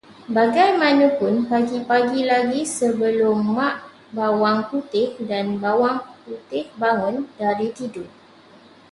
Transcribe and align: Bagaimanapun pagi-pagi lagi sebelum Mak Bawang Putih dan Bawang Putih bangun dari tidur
Bagaimanapun 0.35 1.35
pagi-pagi 1.49 2.21
lagi 2.31 2.61
sebelum 2.77 3.37
Mak 3.57 3.75
Bawang 4.17 4.59
Putih 4.73 5.09
dan 5.29 5.45
Bawang 5.63 5.97
Putih 6.25 6.65
bangun 6.81 7.15
dari 7.39 7.67
tidur 7.77 8.09